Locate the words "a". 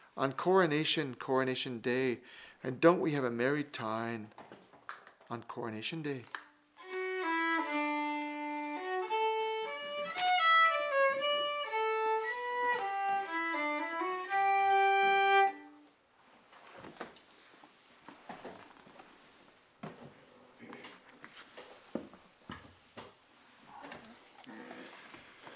3.23-3.31